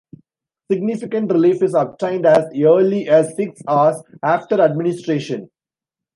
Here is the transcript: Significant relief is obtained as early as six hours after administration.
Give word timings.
Significant 0.71 1.31
relief 1.31 1.61
is 1.61 1.75
obtained 1.75 2.25
as 2.25 2.45
early 2.59 3.07
as 3.07 3.35
six 3.35 3.61
hours 3.67 4.01
after 4.23 4.59
administration. 4.59 5.47